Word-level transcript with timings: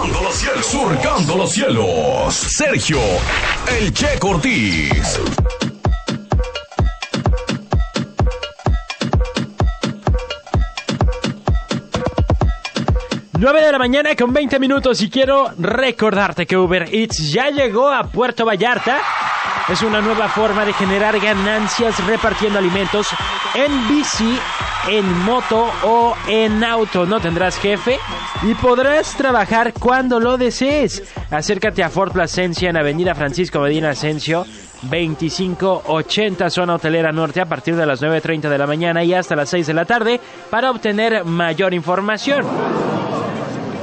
Surcando 0.00 0.22
los 0.22 0.34
cielos. 0.34 0.66
Surcando 0.66 1.36
los 1.36 1.52
cielos. 1.52 2.34
Sergio, 2.34 2.98
el 3.68 3.92
Che 3.92 4.18
Cortés. 4.18 5.20
9 13.38 13.62
de 13.62 13.72
la 13.72 13.78
mañana 13.78 14.16
con 14.16 14.32
20 14.32 14.58
minutos 14.58 15.02
y 15.02 15.10
quiero 15.10 15.50
recordarte 15.58 16.46
que 16.46 16.56
Uber 16.56 16.88
Eats 16.94 17.30
ya 17.30 17.50
llegó 17.50 17.90
a 17.90 18.04
Puerto 18.04 18.46
Vallarta. 18.46 19.02
Es 19.70 19.82
una 19.82 20.00
nueva 20.00 20.28
forma 20.28 20.64
de 20.64 20.72
generar 20.72 21.20
ganancias 21.20 22.04
repartiendo 22.04 22.58
alimentos 22.58 23.06
en 23.54 23.88
bici, 23.88 24.36
en 24.88 25.22
moto 25.22 25.70
o 25.84 26.16
en 26.26 26.64
auto. 26.64 27.06
No 27.06 27.20
tendrás 27.20 27.56
jefe 27.56 27.96
y 28.42 28.54
podrás 28.54 29.16
trabajar 29.16 29.72
cuando 29.72 30.18
lo 30.18 30.36
desees. 30.36 31.04
Acércate 31.30 31.84
a 31.84 31.88
Fort 31.88 32.12
Placencia 32.12 32.68
en 32.68 32.78
Avenida 32.78 33.14
Francisco 33.14 33.60
Medina 33.60 33.90
Asensio 33.90 34.44
2580 34.82 36.50
zona 36.50 36.74
hotelera 36.74 37.12
norte 37.12 37.40
a 37.40 37.46
partir 37.46 37.76
de 37.76 37.86
las 37.86 38.02
9.30 38.02 38.48
de 38.48 38.58
la 38.58 38.66
mañana 38.66 39.04
y 39.04 39.14
hasta 39.14 39.36
las 39.36 39.50
6 39.50 39.68
de 39.68 39.74
la 39.74 39.84
tarde 39.84 40.20
para 40.50 40.72
obtener 40.72 41.24
mayor 41.24 41.74
información. 41.74 42.44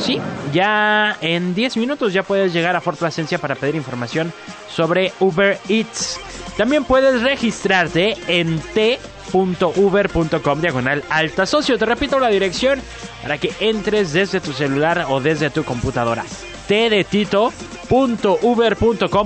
Sí, 0.00 0.20
ya 0.52 1.16
en 1.20 1.54
10 1.54 1.76
minutos 1.76 2.12
ya 2.12 2.22
puedes 2.22 2.52
llegar 2.52 2.76
a 2.76 2.80
Fort 2.80 2.98
Placencia 2.98 3.38
para 3.38 3.54
pedir 3.54 3.74
información 3.74 4.32
sobre 4.68 5.12
Uber 5.20 5.58
Eats. 5.68 6.20
También 6.56 6.84
puedes 6.84 7.22
registrarte 7.22 8.16
en 8.26 8.58
t.uber.com 8.74 10.60
diagonal 10.60 11.04
alta 11.08 11.46
socio. 11.46 11.78
Te 11.78 11.86
repito 11.86 12.18
la 12.18 12.28
dirección 12.28 12.80
para 13.22 13.38
que 13.38 13.52
entres 13.60 14.12
desde 14.12 14.40
tu 14.40 14.52
celular 14.52 15.06
o 15.08 15.20
desde 15.20 15.50
tu 15.50 15.64
computadora. 15.64 16.24
T 16.66 16.90
de 16.90 17.04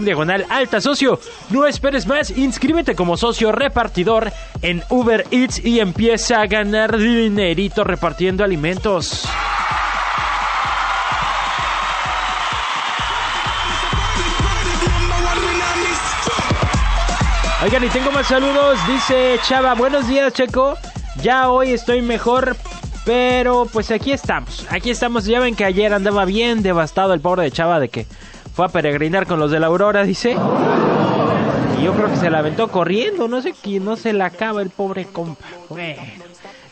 diagonal 0.04 0.46
alta 0.48 0.80
socio. 0.80 1.18
No 1.50 1.66
esperes 1.66 2.06
más, 2.06 2.30
inscríbete 2.30 2.94
como 2.94 3.16
socio 3.16 3.50
repartidor 3.50 4.32
en 4.62 4.82
Uber 4.88 5.26
Eats 5.30 5.64
y 5.64 5.80
empieza 5.80 6.40
a 6.40 6.46
ganar 6.46 6.96
dinerito 6.96 7.82
repartiendo 7.82 8.44
alimentos. 8.44 9.26
Oigan, 17.62 17.84
y 17.84 17.88
tengo 17.90 18.10
más 18.10 18.26
saludos. 18.26 18.76
Dice 18.88 19.38
Chava, 19.44 19.74
buenos 19.74 20.08
días, 20.08 20.32
Checo. 20.32 20.76
Ya 21.22 21.48
hoy 21.48 21.70
estoy 21.70 22.02
mejor, 22.02 22.56
pero 23.04 23.68
pues 23.72 23.92
aquí 23.92 24.10
estamos. 24.10 24.66
Aquí 24.68 24.90
estamos. 24.90 25.26
Ya 25.26 25.38
ven 25.38 25.54
que 25.54 25.64
ayer 25.64 25.94
andaba 25.94 26.24
bien 26.24 26.64
devastado 26.64 27.14
el 27.14 27.20
pobre 27.20 27.44
de 27.44 27.52
Chava 27.52 27.78
de 27.78 27.88
que 27.88 28.06
fue 28.52 28.66
a 28.66 28.68
peregrinar 28.68 29.28
con 29.28 29.38
los 29.38 29.52
de 29.52 29.60
la 29.60 29.68
Aurora, 29.68 30.02
dice. 30.02 30.32
Y 31.78 31.84
yo 31.84 31.92
creo 31.94 32.10
que 32.10 32.16
se 32.16 32.30
la 32.30 32.40
aventó 32.40 32.66
corriendo. 32.66 33.28
No 33.28 33.40
sé 33.40 33.54
quién 33.54 33.84
no 33.84 33.94
se 33.94 34.12
la 34.12 34.26
acaba 34.26 34.60
el 34.60 34.70
pobre 34.70 35.04
compa. 35.04 35.46
Bueno. 35.68 36.02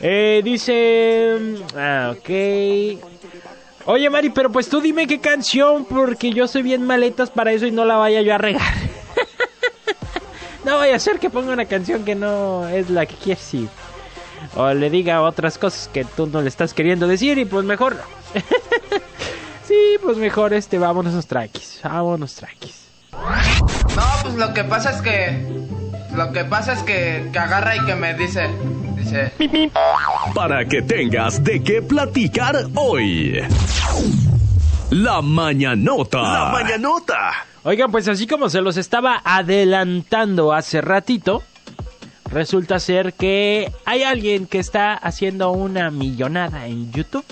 Eh, 0.01 0.41
dice... 0.43 1.57
Ah, 1.77 2.15
ok. 2.17 2.31
Oye, 3.85 4.11
Mari, 4.11 4.31
pero 4.31 4.51
pues 4.51 4.69
tú 4.69 4.81
dime 4.81 5.07
qué 5.07 5.21
canción, 5.21 5.85
porque 5.85 6.33
yo 6.33 6.49
soy 6.49 6.63
bien 6.63 6.83
maletas 6.83 7.31
para 7.31 7.53
eso 7.53 7.67
y 7.67 7.71
no 7.71 7.85
la 7.85 7.97
vaya 7.97 8.23
yo 8.23 8.35
a 8.35 8.39
regar. 8.39 8.90
No 10.65 10.77
vaya 10.77 10.97
a 10.97 10.99
ser 10.99 11.19
que 11.19 11.31
ponga 11.31 11.53
una 11.53 11.65
canción 11.65 12.05
que 12.05 12.15
no 12.15 12.69
es 12.69 12.91
la 12.91 13.07
que 13.07 13.15
quieres 13.15 13.55
y... 13.55 13.69
O 14.57 14.73
le 14.73 14.89
diga 14.91 15.21
otras 15.23 15.59
cosas 15.59 15.89
que 15.93 16.05
tú 16.05 16.27
no 16.27 16.41
le 16.41 16.49
estás 16.49 16.75
queriendo 16.75 17.07
decir 17.07 17.39
y 17.39 17.45
pues 17.45 17.65
mejor... 17.65 17.97
sí, 19.69 19.99
pues 20.03 20.17
mejor 20.17 20.55
este, 20.55 20.79
vámonos 20.79 21.15
los 21.15 21.27
traquis. 21.27 21.81
Vámonos 21.83 22.35
traquis. 22.35 22.89
No, 23.13 24.03
pues 24.23 24.35
lo 24.35 24.53
que 24.55 24.65
pasa 24.65 24.91
es 24.91 25.03
que... 25.03 25.47
Lo 26.15 26.33
que 26.33 26.45
pasa 26.45 26.73
es 26.73 26.81
que, 26.81 27.29
que 27.33 27.39
agarra 27.39 27.77
y 27.77 27.85
que 27.85 27.95
me 27.95 28.15
dice... 28.15 28.49
Dice... 28.97 29.33
Para 30.35 30.65
que 30.65 30.83
tengas 30.83 31.43
de 31.43 31.63
qué 31.63 31.83
platicar 31.83 32.67
hoy. 32.75 33.43
La 34.91 35.23
mañanota. 35.23 36.21
La 36.21 36.51
mañanota. 36.51 37.33
Oigan, 37.63 37.93
pues 37.93 38.09
así 38.09 38.27
como 38.27 38.49
se 38.49 38.61
los 38.61 38.77
estaba 38.77 39.23
adelantando 39.25 40.53
hace 40.53 40.81
ratito, 40.81 41.45
resulta 42.29 42.81
ser 42.81 43.13
que 43.13 43.73
hay 43.85 44.03
alguien 44.03 44.49
que 44.49 44.59
está 44.59 44.95
haciendo 44.95 45.53
una 45.53 45.93
millonada 45.93 46.67
en 46.67 46.91
YouTube. 46.91 47.25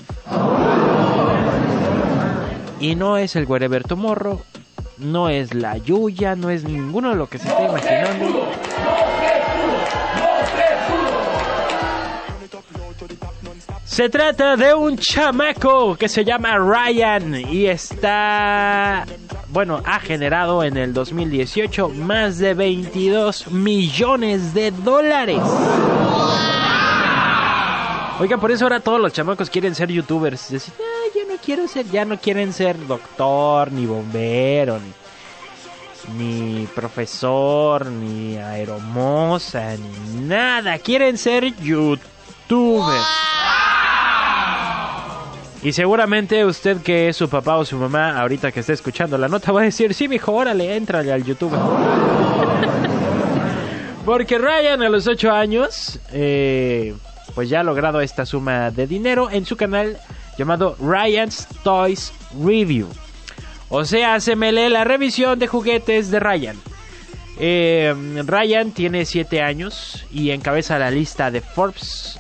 Y 2.79 2.95
no 2.95 3.17
es 3.17 3.35
el 3.35 3.47
Wherever 3.47 3.83
Morro, 3.97 4.43
no 4.99 5.29
es 5.29 5.53
la 5.53 5.79
Yuya, 5.79 6.37
no 6.37 6.51
es 6.51 6.63
ninguno 6.63 7.11
de 7.11 7.17
lo 7.17 7.29
que 7.29 7.39
se 7.39 7.49
está 7.49 7.65
imaginando. 7.65 8.53
Se 13.99 14.09
trata 14.09 14.55
de 14.55 14.73
un 14.75 14.97
chamaco 14.97 15.97
que 15.97 16.09
se 16.09 16.25
llama 16.25 16.57
Ryan 16.57 17.35
y 17.35 17.67
está, 17.67 19.05
bueno, 19.49 19.83
ha 19.85 19.99
generado 19.99 20.63
en 20.63 20.77
el 20.77 20.95
2018 20.95 21.89
más 21.89 22.39
de 22.39 22.55
22 22.55 23.51
millones 23.51 24.55
de 24.55 24.71
dólares. 24.71 25.41
Oiga, 28.21 28.37
por 28.39 28.53
eso 28.53 28.67
ahora 28.67 28.79
todos 28.79 29.01
los 29.01 29.13
chamacos 29.13 29.51
quieren 29.51 29.75
ser 29.75 29.91
youtubers. 29.91 30.49
Decir, 30.49 30.75
ah, 30.79 31.11
yo 31.13 31.23
no 31.27 31.37
quiero 31.45 31.67
ser, 31.67 31.85
ya 31.91 32.05
no 32.05 32.21
quieren 32.21 32.53
ser 32.53 32.79
doctor, 32.87 33.73
ni 33.73 33.85
bombero, 33.85 34.79
ni, 36.17 36.61
ni 36.61 36.67
profesor, 36.67 37.87
ni 37.87 38.37
aeromoza, 38.37 39.75
ni 39.75 40.21
nada. 40.21 40.79
Quieren 40.79 41.19
ser 41.19 41.53
youtubers. 41.57 43.09
Y 45.63 45.73
seguramente 45.73 46.45
usted 46.45 46.83
que 46.83 47.09
es 47.09 47.17
su 47.17 47.29
papá 47.29 47.57
o 47.57 47.65
su 47.65 47.77
mamá, 47.77 48.17
ahorita 48.21 48.53
que 48.53 48.61
está 48.61 48.73
escuchando 48.73 49.19
la 49.19 49.27
nota, 49.27 49.51
va 49.51 49.63
a 49.63 49.65
decir, 49.65 49.93
sí, 49.93 50.07
mijo, 50.07 50.33
órale, 50.33 50.77
entrale 50.77 51.13
al 51.13 51.25
YouTube. 51.25 51.53
Porque 54.05 54.39
Ryan 54.39 54.83
a 54.83 54.89
los 54.89 55.09
8 55.09 55.33
años, 55.33 55.99
eh, 56.13 56.95
pues 57.35 57.49
ya 57.49 57.61
ha 57.61 57.65
logrado 57.65 58.01
esta 58.01 58.25
suma 58.25 58.71
de 58.71 58.87
dinero 58.87 59.31
en 59.31 59.45
su 59.45 59.57
canal 59.57 59.99
llamado 60.39 60.77
Ryan's 60.81 61.49
Toys 61.65 62.13
Review. 62.41 62.87
O 63.69 63.85
sea, 63.85 64.21
se 64.21 64.37
me 64.37 64.53
lee 64.53 64.69
la 64.69 64.85
revisión 64.85 65.41
de 65.41 65.49
juguetes 65.49 66.11
de 66.13 66.21
Ryan. 66.21 66.57
Eh, 67.41 67.95
Ryan 68.25 68.71
tiene 68.71 69.05
7 69.05 69.43
años 69.43 70.07
y 70.13 70.31
encabeza 70.31 70.79
la 70.79 70.93
lista 70.93 71.33
de 71.33 71.41
Forbes. 71.41 72.17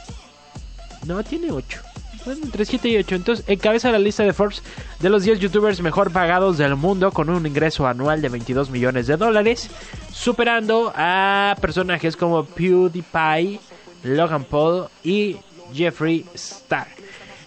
No, 1.06 1.22
tiene 1.22 1.52
8 1.52 1.88
entre 2.32 2.64
7 2.64 2.88
y 2.88 2.96
8. 2.96 3.14
Entonces, 3.14 3.44
encabeza 3.48 3.90
la 3.90 3.98
lista 3.98 4.22
de 4.22 4.32
Forbes 4.32 4.62
de 5.00 5.10
los 5.10 5.22
10 5.22 5.40
youtubers 5.40 5.80
mejor 5.80 6.12
pagados 6.12 6.58
del 6.58 6.76
mundo 6.76 7.10
con 7.12 7.30
un 7.30 7.46
ingreso 7.46 7.86
anual 7.86 8.20
de 8.20 8.28
22 8.28 8.70
millones 8.70 9.06
de 9.06 9.16
dólares, 9.16 9.70
superando 10.12 10.92
a 10.94 11.56
personajes 11.60 12.16
como 12.16 12.44
PewDiePie, 12.44 13.60
Logan 14.04 14.44
Paul 14.44 14.88
y 15.02 15.36
Jeffrey 15.72 16.24
Star. 16.34 16.97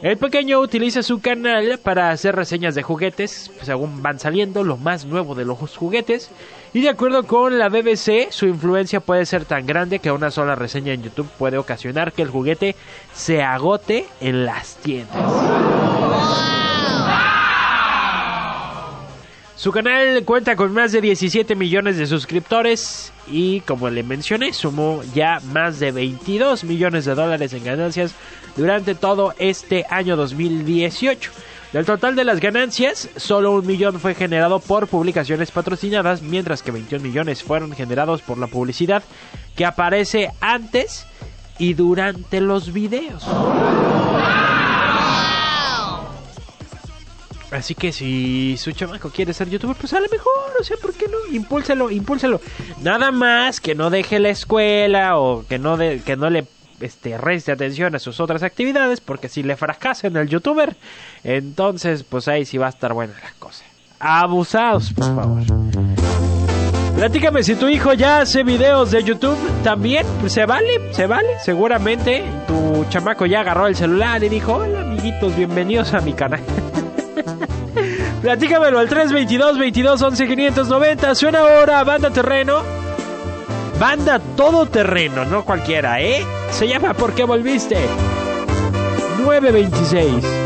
El 0.01 0.17
pequeño 0.17 0.59
utiliza 0.59 1.03
su 1.03 1.21
canal 1.21 1.79
para 1.83 2.09
hacer 2.09 2.35
reseñas 2.35 2.73
de 2.73 2.81
juguetes, 2.81 3.51
según 3.61 4.01
van 4.01 4.19
saliendo 4.19 4.63
lo 4.63 4.75
más 4.75 5.05
nuevo 5.05 5.35
de 5.35 5.45
los 5.45 5.59
juguetes. 5.77 6.31
Y 6.73 6.81
de 6.81 6.89
acuerdo 6.89 7.27
con 7.27 7.59
la 7.59 7.69
BBC, 7.69 8.31
su 8.31 8.47
influencia 8.47 8.99
puede 8.99 9.27
ser 9.27 9.45
tan 9.45 9.67
grande 9.67 9.99
que 9.99 10.11
una 10.11 10.31
sola 10.31 10.55
reseña 10.55 10.93
en 10.93 11.03
YouTube 11.03 11.29
puede 11.37 11.59
ocasionar 11.59 12.13
que 12.13 12.23
el 12.23 12.31
juguete 12.31 12.75
se 13.13 13.43
agote 13.43 14.07
en 14.21 14.43
las 14.43 14.77
tiendas. 14.77 15.71
Su 19.55 19.71
canal 19.71 20.23
cuenta 20.25 20.55
con 20.55 20.73
más 20.73 20.91
de 20.91 21.01
17 21.01 21.53
millones 21.53 21.95
de 21.97 22.07
suscriptores 22.07 23.13
y 23.27 23.59
como 23.61 23.91
le 23.91 24.01
mencioné 24.01 24.53
sumó 24.53 25.03
ya 25.13 25.39
más 25.53 25.79
de 25.79 25.91
22 25.91 26.63
millones 26.63 27.05
de 27.05 27.13
dólares 27.13 27.53
en 27.53 27.63
ganancias 27.63 28.15
durante 28.55 28.95
todo 28.95 29.33
este 29.37 29.85
año 29.89 30.15
2018. 30.15 31.31
Del 31.73 31.85
total 31.85 32.15
de 32.15 32.25
las 32.25 32.41
ganancias, 32.41 33.09
solo 33.15 33.53
un 33.53 33.65
millón 33.65 33.99
fue 33.99 34.13
generado 34.13 34.59
por 34.59 34.87
publicaciones 34.87 35.51
patrocinadas, 35.51 36.21
mientras 36.21 36.63
que 36.63 36.71
21 36.71 37.01
millones 37.01 37.43
fueron 37.43 37.71
generados 37.71 38.21
por 38.21 38.37
la 38.37 38.47
publicidad 38.47 39.03
que 39.55 39.65
aparece 39.65 40.31
antes 40.41 41.05
y 41.57 41.73
durante 41.73 42.41
los 42.41 42.73
videos. 42.73 43.25
Así 47.51 47.75
que 47.75 47.91
si 47.91 48.55
su 48.57 48.71
chamaco 48.71 49.09
quiere 49.09 49.33
ser 49.33 49.49
youtuber, 49.49 49.75
pues 49.75 49.91
a 49.93 49.99
lo 49.99 50.07
mejor, 50.09 50.51
o 50.59 50.63
sea, 50.63 50.77
¿por 50.77 50.93
qué 50.93 51.07
no? 51.07 51.35
Impúlselo, 51.35 51.91
impúlselo. 51.91 52.39
Nada 52.81 53.11
más 53.11 53.59
que 53.59 53.75
no 53.75 53.89
deje 53.89 54.19
la 54.19 54.29
escuela 54.29 55.17
o 55.17 55.45
que 55.47 55.59
no, 55.59 55.75
de, 55.75 56.01
que 56.01 56.15
no 56.15 56.29
le 56.29 56.45
este, 56.81 57.17
reste 57.17 57.51
atención 57.51 57.95
a 57.95 57.99
sus 57.99 58.19
otras 58.19 58.43
actividades, 58.43 59.01
porque 59.01 59.29
si 59.29 59.43
le 59.43 59.55
fracasan 59.55 60.17
al 60.17 60.27
youtuber, 60.27 60.75
entonces 61.23 62.03
pues 62.03 62.27
ahí 62.27 62.45
sí 62.45 62.57
va 62.57 62.67
a 62.67 62.69
estar 62.69 62.93
buena 62.93 63.13
la 63.13 63.31
cosa. 63.39 63.63
Abusados, 63.99 64.93
por 64.93 65.05
favor. 65.15 65.43
Platícame 66.95 67.43
si 67.43 67.55
tu 67.55 67.67
hijo 67.67 67.93
ya 67.93 68.19
hace 68.21 68.43
videos 68.43 68.91
de 68.91 69.03
YouTube 69.03 69.37
también, 69.63 70.05
se 70.27 70.45
vale, 70.45 70.93
se 70.93 71.07
vale. 71.07 71.39
Seguramente 71.43 72.23
tu 72.47 72.85
chamaco 72.89 73.25
ya 73.25 73.39
agarró 73.41 73.67
el 73.67 73.75
celular 73.75 74.23
y 74.23 74.29
dijo, 74.29 74.53
hola 74.53 74.81
amiguitos, 74.81 75.35
bienvenidos 75.35 75.93
a 75.93 76.01
mi 76.01 76.13
canal. 76.13 76.41
Platícamelo 78.21 78.77
al 78.77 78.87
322 78.87 79.57
22 79.57 80.01
11 80.01 80.27
590. 80.27 81.15
Suena 81.15 81.39
ahora 81.39 81.83
Banda 81.83 82.11
Terreno. 82.11 82.61
Banda 83.79 84.19
Todoterreno, 84.35 85.25
no 85.25 85.43
cualquiera, 85.43 85.99
¿eh? 86.01 86.23
Se 86.51 86.67
llama 86.67 86.93
¿Por 86.93 87.13
qué 87.13 87.23
volviste? 87.23 87.77
926. 89.23 90.40